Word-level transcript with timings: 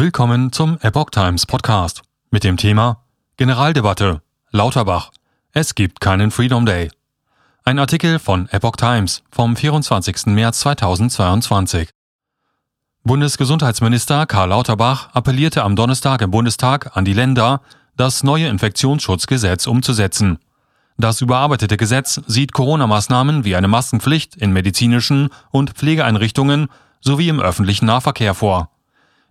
Willkommen 0.00 0.50
zum 0.50 0.78
Epoch 0.80 1.10
Times 1.10 1.44
Podcast 1.44 2.00
mit 2.30 2.42
dem 2.42 2.56
Thema 2.56 3.04
Generaldebatte 3.36 4.22
Lauterbach. 4.50 5.10
Es 5.52 5.74
gibt 5.74 6.00
keinen 6.00 6.30
Freedom 6.30 6.64
Day. 6.64 6.90
Ein 7.64 7.78
Artikel 7.78 8.18
von 8.18 8.48
Epoch 8.48 8.76
Times 8.76 9.22
vom 9.30 9.56
24. 9.56 10.28
März 10.28 10.60
2022. 10.60 11.90
Bundesgesundheitsminister 13.04 14.24
Karl 14.24 14.48
Lauterbach 14.48 15.10
appellierte 15.12 15.64
am 15.64 15.76
Donnerstag 15.76 16.22
im 16.22 16.30
Bundestag 16.30 16.96
an 16.96 17.04
die 17.04 17.12
Länder, 17.12 17.60
das 17.94 18.22
neue 18.22 18.48
Infektionsschutzgesetz 18.48 19.66
umzusetzen. 19.66 20.38
Das 20.96 21.20
überarbeitete 21.20 21.76
Gesetz 21.76 22.22
sieht 22.26 22.54
Corona-Maßnahmen 22.54 23.44
wie 23.44 23.54
eine 23.54 23.68
Maskenpflicht 23.68 24.34
in 24.36 24.54
medizinischen 24.54 25.28
und 25.50 25.72
Pflegeeinrichtungen 25.72 26.68
sowie 27.02 27.28
im 27.28 27.38
öffentlichen 27.38 27.84
Nahverkehr 27.84 28.32
vor. 28.32 28.70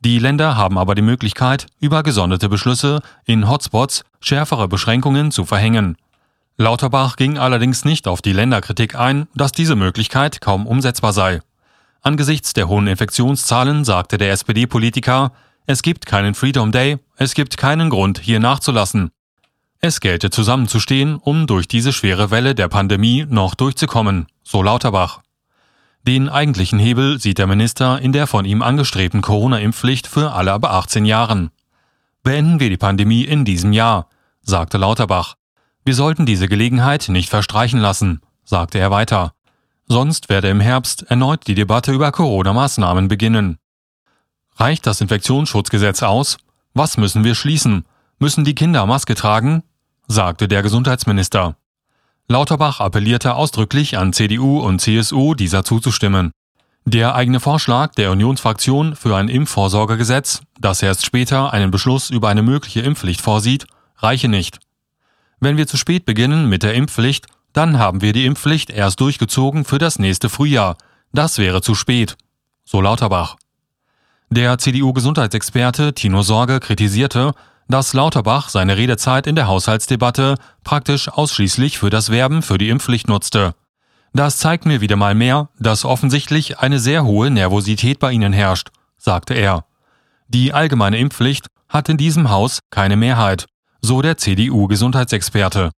Die 0.00 0.18
Länder 0.18 0.56
haben 0.56 0.78
aber 0.78 0.94
die 0.94 1.02
Möglichkeit, 1.02 1.66
über 1.80 2.02
gesonderte 2.02 2.48
Beschlüsse 2.48 3.00
in 3.24 3.48
Hotspots 3.48 4.04
schärfere 4.20 4.68
Beschränkungen 4.68 5.30
zu 5.30 5.44
verhängen. 5.44 5.96
Lauterbach 6.58 7.16
ging 7.16 7.38
allerdings 7.38 7.84
nicht 7.84 8.08
auf 8.08 8.22
die 8.22 8.32
Länderkritik 8.32 8.94
ein, 8.94 9.26
dass 9.34 9.52
diese 9.52 9.76
Möglichkeit 9.76 10.40
kaum 10.40 10.66
umsetzbar 10.66 11.12
sei. 11.12 11.40
Angesichts 12.02 12.52
der 12.52 12.68
hohen 12.68 12.86
Infektionszahlen 12.86 13.84
sagte 13.84 14.16
der 14.16 14.32
SPD-Politiker, 14.32 15.32
es 15.66 15.82
gibt 15.82 16.06
keinen 16.06 16.34
Freedom 16.34 16.70
Day, 16.72 16.98
es 17.16 17.34
gibt 17.34 17.56
keinen 17.56 17.90
Grund, 17.90 18.20
hier 18.20 18.38
nachzulassen. 18.38 19.10
Es 19.80 20.00
gelte 20.00 20.30
zusammenzustehen, 20.30 21.16
um 21.16 21.46
durch 21.46 21.68
diese 21.68 21.92
schwere 21.92 22.30
Welle 22.30 22.54
der 22.54 22.68
Pandemie 22.68 23.26
noch 23.28 23.54
durchzukommen, 23.54 24.26
so 24.42 24.62
Lauterbach. 24.62 25.20
Den 26.06 26.28
eigentlichen 26.28 26.78
Hebel 26.78 27.18
sieht 27.18 27.38
der 27.38 27.48
Minister 27.48 28.00
in 28.00 28.12
der 28.12 28.28
von 28.28 28.44
ihm 28.44 28.62
angestrebten 28.62 29.22
Corona-Impfpflicht 29.22 30.06
für 30.06 30.30
alle 30.32 30.52
ab 30.52 30.64
18 30.64 31.04
Jahren. 31.04 31.50
Beenden 32.22 32.60
wir 32.60 32.70
die 32.70 32.76
Pandemie 32.76 33.24
in 33.24 33.44
diesem 33.44 33.72
Jahr, 33.72 34.08
sagte 34.40 34.78
Lauterbach. 34.78 35.34
Wir 35.84 35.96
sollten 35.96 36.24
diese 36.24 36.46
Gelegenheit 36.46 37.08
nicht 37.08 37.28
verstreichen 37.28 37.80
lassen, 37.80 38.20
sagte 38.44 38.78
er 38.78 38.92
weiter. 38.92 39.32
Sonst 39.88 40.28
werde 40.28 40.48
im 40.48 40.60
Herbst 40.60 41.02
erneut 41.10 41.48
die 41.48 41.56
Debatte 41.56 41.90
über 41.90 42.12
Corona-Maßnahmen 42.12 43.08
beginnen. 43.08 43.58
Reicht 44.54 44.86
das 44.86 45.00
Infektionsschutzgesetz 45.00 46.04
aus? 46.04 46.38
Was 46.72 46.98
müssen 46.98 47.24
wir 47.24 47.34
schließen? 47.34 47.84
Müssen 48.20 48.44
die 48.44 48.54
Kinder 48.54 48.86
Maske 48.86 49.16
tragen? 49.16 49.64
sagte 50.06 50.46
der 50.46 50.62
Gesundheitsminister. 50.62 51.56
Lauterbach 52.28 52.80
appellierte 52.80 53.34
ausdrücklich 53.34 53.96
an 53.98 54.12
CDU 54.12 54.58
und 54.58 54.80
CSU, 54.80 55.34
dieser 55.34 55.62
zuzustimmen. 55.62 56.32
Der 56.84 57.14
eigene 57.14 57.38
Vorschlag 57.38 57.94
der 57.94 58.10
Unionsfraktion 58.10 58.96
für 58.96 59.16
ein 59.16 59.28
Impfvorsorgegesetz, 59.28 60.42
das 60.60 60.82
erst 60.82 61.04
später 61.04 61.52
einen 61.52 61.70
Beschluss 61.70 62.10
über 62.10 62.28
eine 62.28 62.42
mögliche 62.42 62.80
Impfpflicht 62.80 63.20
vorsieht, 63.20 63.66
reiche 63.98 64.28
nicht. 64.28 64.58
Wenn 65.38 65.56
wir 65.56 65.68
zu 65.68 65.76
spät 65.76 66.04
beginnen 66.04 66.48
mit 66.48 66.62
der 66.64 66.74
Impfpflicht, 66.74 67.26
dann 67.52 67.78
haben 67.78 68.02
wir 68.02 68.12
die 68.12 68.26
Impfpflicht 68.26 68.70
erst 68.70 69.00
durchgezogen 69.00 69.64
für 69.64 69.78
das 69.78 69.98
nächste 69.98 70.28
Frühjahr. 70.28 70.76
Das 71.12 71.38
wäre 71.38 71.62
zu 71.62 71.74
spät. 71.74 72.16
So 72.64 72.80
Lauterbach. 72.80 73.36
Der 74.30 74.58
CDU-Gesundheitsexperte 74.58 75.94
Tino 75.94 76.22
Sorge 76.22 76.58
kritisierte, 76.58 77.32
dass 77.68 77.92
Lauterbach 77.94 78.48
seine 78.48 78.76
Redezeit 78.76 79.26
in 79.26 79.34
der 79.34 79.46
Haushaltsdebatte 79.48 80.36
praktisch 80.64 81.08
ausschließlich 81.08 81.78
für 81.78 81.90
das 81.90 82.10
Werben 82.10 82.42
für 82.42 82.58
die 82.58 82.68
Impfpflicht 82.68 83.08
nutzte. 83.08 83.54
Das 84.12 84.38
zeigt 84.38 84.66
mir 84.66 84.80
wieder 84.80 84.96
mal 84.96 85.14
mehr, 85.14 85.50
dass 85.58 85.84
offensichtlich 85.84 86.58
eine 86.58 86.78
sehr 86.78 87.04
hohe 87.04 87.30
Nervosität 87.30 87.98
bei 87.98 88.12
Ihnen 88.12 88.32
herrscht, 88.32 88.70
sagte 88.96 89.34
er. 89.34 89.64
Die 90.28 90.52
allgemeine 90.52 90.98
Impfpflicht 90.98 91.48
hat 91.68 91.88
in 91.88 91.96
diesem 91.96 92.30
Haus 92.30 92.60
keine 92.70 92.96
Mehrheit, 92.96 93.46
so 93.80 94.02
der 94.02 94.16
CDU-Gesundheitsexperte. 94.16 95.70